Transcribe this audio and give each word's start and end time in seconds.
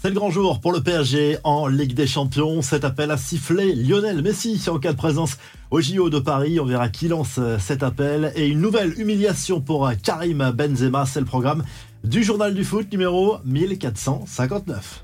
C'est 0.00 0.10
le 0.10 0.14
grand 0.14 0.30
jour 0.30 0.60
pour 0.60 0.70
le 0.70 0.80
PSG 0.80 1.38
en 1.42 1.66
Ligue 1.66 1.92
des 1.92 2.06
Champions. 2.06 2.62
Cet 2.62 2.84
appel 2.84 3.10
a 3.10 3.16
sifflé 3.16 3.74
Lionel 3.74 4.22
Messi 4.22 4.62
en 4.68 4.78
cas 4.78 4.92
de 4.92 4.96
présence 4.96 5.38
au 5.72 5.80
JO 5.80 6.08
de 6.08 6.20
Paris. 6.20 6.60
On 6.60 6.64
verra 6.64 6.88
qui 6.88 7.08
lance 7.08 7.40
cet 7.58 7.82
appel. 7.82 8.32
Et 8.36 8.46
une 8.46 8.60
nouvelle 8.60 8.96
humiliation 9.00 9.60
pour 9.60 9.90
Karim 10.00 10.52
Benzema. 10.52 11.04
C'est 11.04 11.18
le 11.18 11.26
programme 11.26 11.64
du 12.04 12.22
journal 12.22 12.54
du 12.54 12.62
foot 12.62 12.92
numéro 12.92 13.38
1459. 13.44 15.02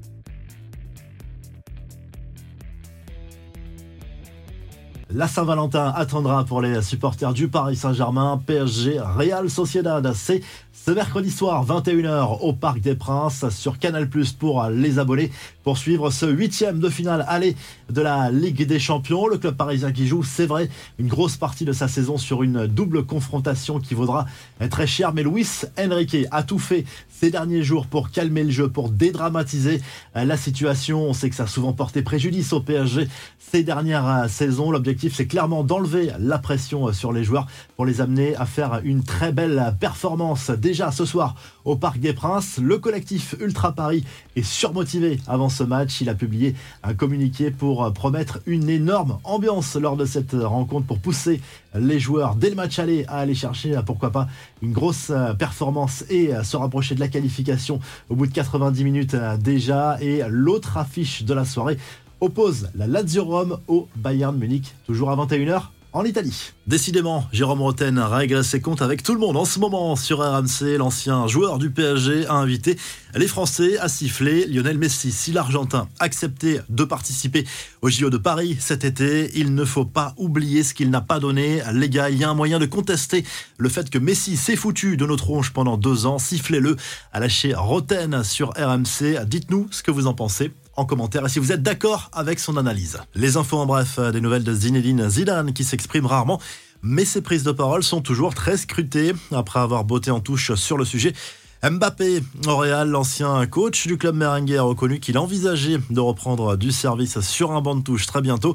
La 5.13 5.29
Saint-Valentin 5.29 5.93
attendra 5.95 6.45
pour 6.45 6.63
les 6.63 6.81
supporters 6.81 7.35
du 7.35 7.49
Paris 7.49 7.77
Saint-Germain. 7.77 8.41
PSG 8.47 9.01
Real 9.01 9.51
Sociedad, 9.51 10.11
c'est 10.15 10.41
ce 10.73 10.91
mercredi 10.91 11.31
soir, 11.31 11.65
21h, 11.65 12.41
au 12.41 12.53
Parc 12.53 12.81
des 12.81 12.95
Princes, 12.95 13.49
sur 13.51 13.79
Canal 13.79 14.09
Plus 14.09 14.33
pour 14.33 14.65
les 14.65 14.99
abonnés, 14.99 15.31
pour 15.63 15.79
suivre 15.79 16.11
ce 16.11 16.27
huitième 16.27 16.79
de 16.79 16.89
finale 16.89 17.25
aller 17.29 17.55
de 17.91 18.03
la 18.03 18.31
Ligue 18.31 18.67
des 18.67 18.79
Champions. 18.79 19.27
Le 19.27 19.39
club 19.39 19.57
parisien 19.57 19.93
qui 19.93 20.07
joue, 20.07 20.23
c'est 20.23 20.47
vrai, 20.47 20.69
une 20.99 21.07
grosse 21.07 21.37
partie 21.37 21.65
de 21.65 21.73
sa 21.73 21.87
saison 21.87 22.19
sur 22.19 22.43
une 22.43 22.67
double 22.67 23.05
confrontation 23.05 23.81
qui 23.81 23.95
vaudra 23.95 24.27
très 24.71 24.87
cher. 24.87 25.13
Mais 25.15 25.23
Luis 25.23 25.63
Enrique 25.79 26.17
a 26.31 26.43
tout 26.43 26.59
fait 26.59 26.85
ces 27.09 27.31
derniers 27.31 27.63
jours 27.63 27.87
pour 27.87 28.11
calmer 28.11 28.45
le 28.45 28.51
jeu, 28.51 28.69
pour 28.69 28.89
dédramatiser 28.89 29.81
la 30.15 30.37
situation. 30.37 31.05
On 31.05 31.13
sait 31.13 31.31
que 31.31 31.37
ça 31.37 31.45
a 31.45 31.47
souvent 31.47 31.73
porté 31.73 32.03
préjudice 32.03 32.53
au 32.53 32.61
PSG 32.61 33.09
ces 33.39 33.63
dernières 33.63 34.29
saisons. 34.29 34.71
C'est 34.99 35.27
clairement 35.27 35.65
d'enlever 35.65 36.11
la 36.19 36.39
pression 36.39 36.93
sur 36.93 37.13
les 37.13 37.25
joueurs 37.25 37.47
pour 37.77 37.85
les 37.85 38.01
amener 38.01 38.37
à 38.37 38.47
faire 38.47 38.81
une 38.85 39.03
très 39.03 39.33
belle 39.33 39.75
performance 39.81 40.51
déjà 40.51 40.91
ce 40.93 41.05
soir 41.05 41.35
au 41.65 41.77
Parc 41.77 41.99
des 41.99 42.13
Princes. 42.13 42.59
Le 42.59 42.79
collectif 42.79 43.35
Ultra 43.41 43.73
Paris 43.73 44.05
est 44.37 44.43
surmotivé 44.43 45.19
avant 45.27 45.49
ce 45.49 45.65
match. 45.65 46.01
Il 46.01 46.09
a 46.09 46.15
publié 46.15 46.55
un 46.83 46.95
communiqué 46.95 47.51
pour 47.51 47.93
promettre 47.93 48.41
une 48.47 48.69
énorme 48.69 49.19
ambiance 49.25 49.77
lors 49.77 49.97
de 49.97 50.05
cette 50.05 50.35
rencontre 50.35 50.87
pour 50.87 50.99
pousser 50.99 51.41
les 51.75 51.99
joueurs 51.99 52.37
dès 52.37 52.51
le 52.51 52.57
match 52.57 52.79
aller 52.79 53.05
à 53.09 53.19
aller 53.19 53.35
chercher 53.35 53.79
pourquoi 53.85 54.11
pas 54.11 54.29
une 54.63 54.73
grosse 54.73 55.13
performance 55.39 56.05
et 56.09 56.31
se 56.43 56.57
rapprocher 56.57 56.95
de 56.95 57.01
la 57.01 57.09
qualification 57.09 57.81
au 58.09 58.15
bout 58.15 58.27
de 58.27 58.33
90 58.33 58.85
minutes 58.85 59.17
déjà. 59.41 59.99
Et 60.01 60.23
l'autre 60.29 60.77
affiche 60.77 61.25
de 61.25 61.35
la 61.35 61.45
soirée 61.45 61.79
oppose 62.21 62.69
la 62.75 62.87
Lazio 62.87 63.25
Rome 63.25 63.59
au 63.69 63.89
Bayern 63.97 64.37
Munich, 64.37 64.75
toujours 64.87 65.11
à 65.11 65.17
21h 65.17 65.69
en 65.95 66.05
Italie. 66.05 66.53
Décidément, 66.67 67.25
Jérôme 67.33 67.63
Roten 67.63 67.99
règle 68.01 68.43
ses 68.43 68.61
comptes 68.61 68.83
avec 68.83 69.05
tout 69.05 69.15
le 69.15 69.21
monde 69.21 69.37
en 69.37 69.45
ce 69.45 69.61
moment 69.61 69.95
sur 69.95 70.19
RMC. 70.19 70.77
L'ancien 70.77 71.29
joueur 71.29 71.59
du 71.59 71.71
PSG 71.71 72.27
a 72.27 72.35
invité 72.35 72.77
les 73.15 73.29
Français 73.29 73.79
à 73.79 73.89
siffler 73.89 74.47
Lionel 74.47 74.77
Messi. 74.77 75.13
Si 75.13 75.31
l'Argentin 75.31 75.89
acceptait 76.01 76.61
de 76.69 76.83
participer 76.83 77.45
au 77.81 77.91
JO 77.91 78.11
de 78.11 78.17
Paris 78.17 78.57
cet 78.59 78.85
été, 78.85 79.31
il 79.39 79.55
ne 79.55 79.65
faut 79.65 79.85
pas 79.85 80.15
oublier 80.17 80.65
ce 80.65 80.75
qu'il 80.75 80.91
n'a 80.91 81.01
pas 81.01 81.21
donné. 81.21 81.63
Les 81.73 81.89
gars, 81.89 82.11
il 82.11 82.19
y 82.19 82.25
a 82.25 82.31
un 82.31 82.35
moyen 82.35 82.59
de 82.59 82.67
contester 82.67 83.25
le 83.57 83.69
fait 83.69 83.89
que 83.89 83.99
Messi 83.99 84.37
s'est 84.37 84.57
foutu 84.57 84.97
de 84.97 85.07
nos 85.07 85.17
tronches 85.17 85.53
pendant 85.53 85.77
deux 85.77 86.07
ans. 86.07 86.19
Sifflez-le 86.19 86.77
à 87.13 87.21
lâcher 87.21 87.55
Roten 87.55 88.25
sur 88.25 88.49
RMC. 88.57 89.25
Dites-nous 89.27 89.69
ce 89.71 89.85
que 89.85 89.93
vous 89.93 90.09
en 90.09 90.15
pensez 90.15 90.51
en 90.77 90.85
commentaire 90.85 91.25
et 91.27 91.29
si 91.29 91.39
vous 91.39 91.53
êtes 91.53 91.63
d'accord 91.63 92.11
avec 92.13 92.39
son 92.39 92.57
analyse. 92.57 92.99
Les 93.15 93.37
infos 93.37 93.59
en 93.59 93.67
bref, 93.67 93.99
des 93.99 94.21
nouvelles 94.21 94.45
de 94.45 94.55
Zinedine 94.55 95.09
Zidane 95.09 95.53
qui 95.53 95.65
s'exprime 95.65 96.07
rarement, 96.07 96.41
mais 96.83 97.05
ses 97.05 97.23
prises 97.23 97.45
de 97.45 97.53
parole 97.53 97.83
sont 97.83 98.01
toujours 98.01 98.35
très 98.35 98.57
scrutées 98.57 99.13
après 99.33 99.61
avoir 99.61 99.85
botté 99.85 100.11
en 100.11 100.21
touche 100.21 100.55
sur 100.55 100.77
le 100.77 100.85
sujet. 100.85 101.15
Mbappé, 101.63 102.23
au 102.47 102.57
Real, 102.57 102.91
l'ancien 102.91 103.47
coach 103.47 103.87
du 103.87 103.97
club 103.97 104.17
merengue, 104.17 104.53
a 104.53 104.63
reconnu 104.63 105.01
qu'il 105.01 105.17
envisageait 105.17 105.79
de 105.89 106.01
reprendre 106.01 106.57
du 106.57 106.71
service 106.73 107.21
sur 107.21 107.53
un 107.53 107.63
banc 107.63 107.75
de 107.77 107.83
touche 107.83 108.07
très 108.07 108.21
bientôt. 108.21 108.55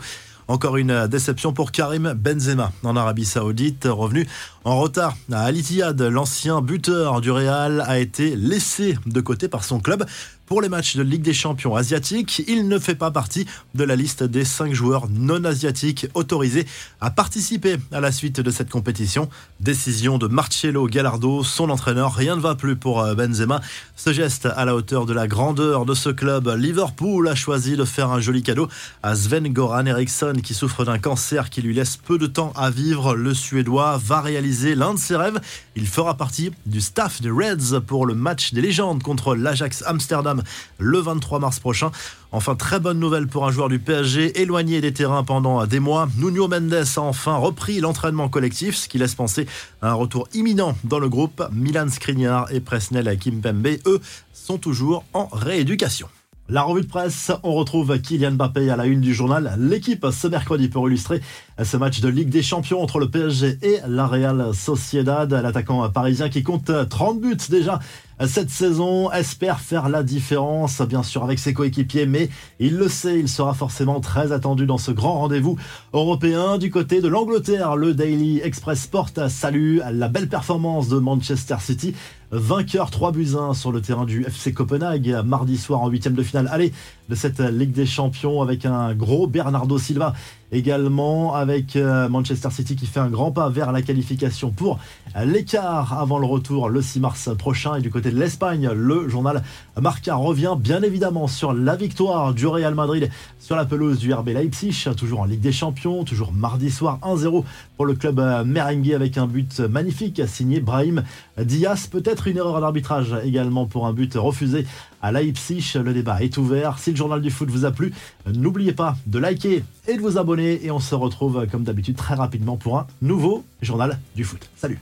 Encore 0.50 0.78
une 0.78 1.06
déception 1.06 1.54
pour 1.54 1.72
Karim 1.72 2.14
Benzema 2.14 2.72
en 2.82 2.96
Arabie 2.96 3.24
Saoudite, 3.24 3.88
revenu 3.88 4.28
en 4.64 4.80
retard 4.80 5.16
à 5.32 5.44
Al 5.44 5.56
Ittihad. 5.56 6.02
L'ancien 6.02 6.62
buteur 6.62 7.22
du 7.22 7.30
Real 7.30 7.84
a 7.86 8.00
été 8.00 8.36
laissé 8.36 8.98
de 9.06 9.22
côté 9.22 9.48
par 9.48 9.64
son 9.64 9.80
club 9.80 10.08
pour 10.48 10.64
les 10.64 10.70
matchs 10.70 10.98
de 10.98 11.04
Ligue 11.04 11.22
des 11.22 11.34
champions 11.34 11.76
asiatiques. 11.76 12.42
Il 12.48 12.68
ne 12.68 12.80
fait 12.80 12.96
pas 12.96 13.12
partie 13.12 13.46
de 13.76 13.84
la 13.84 13.96
liste 13.96 14.24
des 14.24 14.44
cinq 14.44 14.74
joueurs 14.74 15.08
non 15.08 15.44
asiatiques 15.44 16.08
autorisés 16.16 16.66
à 17.00 17.12
participer 17.12 17.78
à 17.92 18.00
la 18.02 18.12
suite 18.12 18.42
de 18.42 18.50
cette 18.50 18.72
compétition. 18.72 19.30
Décision 19.60 20.18
de 20.18 20.26
Marcello 20.26 20.88
Gallardo, 20.88 21.44
son 21.44 21.70
entraîneur. 21.70 22.16
Rien 22.16 22.36
ne 22.36 22.42
va 22.42 22.56
plus 22.56 22.76
pour 22.76 23.02
euh, 23.02 23.14
Benzema. 23.14 23.62
Ce 23.96 24.12
geste 24.12 24.48
à 24.48 24.66
la 24.66 24.74
hauteur 24.74 25.06
de 25.06 25.14
la 25.14 25.28
grandeur 25.28 25.86
de 25.86 25.94
ce 25.94 26.10
club. 26.10 26.48
Liverpool 26.58 27.28
a 27.28 27.36
choisi 27.36 27.78
de 27.78 27.86
faire 27.86 28.10
un 28.10 28.20
joli 28.20 28.42
cadeau 28.42 28.68
à 29.04 29.16
Sven 29.16 29.54
Goran 29.54 29.86
Eriksson 29.86 30.34
qui 30.42 30.54
souffre 30.54 30.86
d'un 30.86 31.00
cancer 31.00 31.50
qui 31.50 31.62
lui 31.62 31.74
laisse 31.74 31.98
peu 31.98 32.18
de 32.18 32.28
temps 32.28 32.52
à 32.56 32.70
vivre. 32.70 33.16
Le 33.16 33.34
Suédois 33.34 34.00
va 34.04 34.22
réaliser 34.22 34.76
l'un 34.76 34.94
de 34.94 35.00
ses 35.00 35.16
rêves. 35.16 35.40
Il 35.76 35.88
fera 35.88 36.16
partie 36.16 36.52
du 36.66 36.82
staff 36.82 37.22
des 37.22 37.30
Reds 37.30 37.82
pour 37.86 38.06
le 38.06 38.16
match 38.16 38.54
des 38.54 38.62
légendes 38.62 39.04
contre 39.04 39.36
l'Ajax 39.36 39.84
Amsterdam 39.86 40.44
le 40.78 41.00
23 41.00 41.40
mars 41.40 41.60
prochain. 41.60 41.92
Enfin, 42.32 42.56
très 42.56 42.80
bonne 42.80 43.00
nouvelle 43.00 43.28
pour 43.28 43.48
un 43.48 43.52
joueur 43.52 43.70
du 43.70 43.80
PSG 43.80 44.42
éloigné 44.42 44.82
des 44.82 44.94
terrains 44.94 45.24
pendant 45.24 45.66
des 45.66 45.80
mois. 45.80 46.08
Nuno 46.18 46.48
Mendes 46.48 46.74
a 46.74 47.02
enfin 47.02 47.36
repris 47.38 47.80
l'entraînement 47.80 48.30
collectif, 48.30 48.76
ce 48.76 48.88
qui 48.88 48.98
laisse 48.98 49.16
penser 49.16 49.48
à 49.82 49.90
un 49.90 49.94
retour 49.94 50.28
imminent 50.34 50.76
dans 50.84 51.00
le 51.00 51.10
groupe. 51.10 51.44
Milan 51.52 51.88
Skriniar 51.90 52.52
et 52.52 52.60
Presnel 52.60 53.18
Kimpembe, 53.18 53.78
eux, 53.86 54.00
sont 54.34 54.58
toujours 54.58 55.04
en 55.14 55.28
rééducation. 55.32 56.10
La 56.52 56.64
revue 56.64 56.82
de 56.82 56.88
presse, 56.88 57.32
on 57.44 57.54
retrouve 57.54 58.02
Kylian 58.02 58.32
Mbappé 58.32 58.72
à 58.72 58.76
la 58.76 58.88
une 58.88 59.02
du 59.02 59.14
journal. 59.14 59.56
L'équipe 59.60 60.08
ce 60.12 60.26
mercredi 60.26 60.68
pour 60.68 60.88
illustrer 60.88 61.22
ce 61.64 61.78
match 61.78 62.00
de 62.02 62.08
Ligue 62.08 62.30
des 62.30 62.42
Champions 62.42 62.82
entre 62.82 63.00
le 63.00 63.10
PSG 63.10 63.58
et 63.62 63.80
la 63.88 64.08
Real 64.08 64.54
Sociedad. 64.54 65.32
L'attaquant 65.32 65.90
parisien 65.90 66.30
qui 66.30 66.44
compte 66.44 66.72
30 66.90 67.20
buts 67.20 67.38
déjà 67.50 67.80
cette 68.28 68.50
saison 68.50 69.10
espère 69.12 69.62
faire 69.62 69.88
la 69.88 70.04
différence, 70.04 70.82
bien 70.82 71.04
sûr 71.04 71.24
avec 71.24 71.40
ses 71.40 71.54
coéquipiers, 71.54 72.06
mais 72.06 72.30
il 72.60 72.76
le 72.76 72.90
sait, 72.90 73.18
il 73.18 73.30
sera 73.30 73.54
forcément 73.54 74.02
très 74.02 74.34
attendu 74.34 74.66
dans 74.66 74.78
ce 74.78 74.92
grand 74.92 75.20
rendez-vous 75.20 75.58
européen. 75.94 76.58
Du 76.58 76.70
côté 76.70 77.00
de 77.00 77.08
l'Angleterre, 77.08 77.78
le 77.78 77.94
Daily 77.94 78.42
Express 78.42 78.82
Sport 78.82 79.12
salue 79.30 79.80
la 79.90 80.10
belle 80.10 80.28
performance 80.28 80.90
de 80.90 81.00
Manchester 81.00 81.56
City 81.62 81.96
vainqueur 82.32 82.92
3 82.92 83.12
buts 83.12 83.36
1 83.36 83.54
sur 83.54 83.72
le 83.72 83.82
terrain 83.82 84.06
du 84.06 84.24
FC 84.24 84.54
Copenhague 84.54 85.22
mardi 85.26 85.58
soir 85.58 85.82
en 85.82 85.90
huitième 85.90 86.14
de 86.14 86.22
finale. 86.22 86.48
Allez, 86.52 86.74
de 87.10 87.16
cette 87.16 87.40
Ligue 87.40 87.72
des 87.72 87.88
Champions 87.88 88.42
avec 88.42 88.66
un 88.66 88.94
gros 88.94 89.28
Bernardo 89.28 89.78
Silva 89.80 90.14
également 90.52 91.36
avec 91.36 91.76
euh, 91.76 92.10
Manchester 92.10 92.50
City 92.52 92.76
qui 92.76 92.86
fait 92.86 93.00
un 93.00 93.10
grand 93.10 93.32
pas 93.32 93.50
vers 93.50 93.72
la 93.72 93.82
qualification 93.82 94.52
pour 94.52 94.80
l'écart 95.24 96.00
avant 96.00 96.18
le 96.18 96.26
retour 96.26 96.70
le 96.70 96.82
6 96.82 97.00
mars 97.00 97.30
prochain 97.38 97.76
et 97.76 97.82
du 97.82 97.92
côté 97.92 98.12
de 98.12 98.20
l'Espagne 98.20 98.70
le 98.74 99.08
journal 99.10 99.44
Marca 99.80 100.16
revient 100.16 100.56
bien 100.58 100.82
évidemment 100.82 101.28
sur 101.28 101.54
la 101.54 101.76
victoire 101.76 102.34
du 102.34 102.48
Real 102.48 102.74
Madrid 102.74 103.10
sur 103.40 103.56
la 103.56 103.66
pelouse 103.66 104.00
du 104.00 104.14
RB 104.14 104.30
Leipzig 104.30 104.88
toujours 104.98 105.22
en 105.22 105.26
Ligue 105.26 105.42
des 105.42 105.52
Champions 105.52 106.04
toujours 106.04 106.32
mardi 106.32 106.72
soir 106.72 107.00
1-0 107.04 107.44
pour 107.78 107.86
le 107.86 107.94
club 107.94 108.20
euh, 108.20 108.44
merengue 108.44 108.92
avec 108.94 109.18
un 109.18 109.28
but 109.28 109.60
magnifique 109.60 110.22
signé 110.28 110.60
Brahim 110.60 111.04
Diaz 111.40 111.88
peut-être 111.88 112.28
une 112.28 112.38
erreur 112.38 112.60
d'arbitrage 112.60 113.16
également 113.24 113.66
pour 113.68 113.86
un 113.86 113.94
but 113.94 114.14
refusé 114.16 114.66
à 115.02 115.12
Leipzig. 115.12 115.74
Le 115.76 115.94
débat 115.94 116.22
est 116.22 116.38
ouvert. 116.38 116.80
Journal 117.00 117.22
du 117.22 117.32
foot 117.32 117.50
vous 117.50 117.66
a 117.66 117.72
plu, 117.72 117.94
n'oubliez 118.28 118.74
pas 118.74 118.98
de 119.08 119.20
liker 119.20 119.64
et 119.88 119.96
de 119.96 120.02
vous 120.02 120.18
abonner. 120.18 120.66
Et 120.66 120.72
on 120.72 120.80
se 120.80 120.96
retrouve 120.96 121.48
comme 121.52 121.64
d'habitude 121.64 121.96
très 121.96 122.16
rapidement 122.16 122.58
pour 122.58 122.78
un 122.78 122.88
nouveau 123.02 123.44
journal 123.62 123.98
du 124.16 124.24
foot. 124.24 124.50
Salut 124.56 124.80